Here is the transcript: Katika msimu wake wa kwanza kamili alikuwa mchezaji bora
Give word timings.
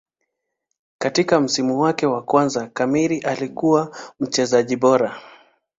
Katika 0.97 1.39
msimu 1.39 1.79
wake 1.81 2.05
wa 2.05 2.21
kwanza 2.23 2.67
kamili 2.67 3.19
alikuwa 3.19 3.97
mchezaji 4.19 4.75
bora 4.75 5.21